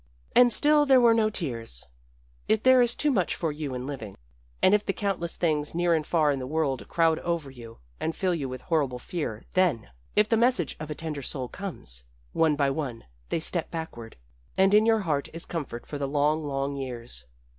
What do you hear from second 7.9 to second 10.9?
and fill you with horrible fear, then, if the message of